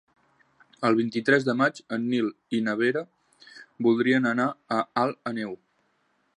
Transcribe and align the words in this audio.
El 0.87 0.95
vint-i-tres 0.99 1.45
de 1.49 1.55
maig 1.59 1.81
en 1.97 2.07
Nil 2.13 2.31
i 2.59 2.63
na 2.69 2.75
Vera 2.81 3.05
voldrien 3.89 4.29
anar 4.33 4.51
a 4.79 4.83
Alt 5.07 5.33
Àneu. 5.33 5.59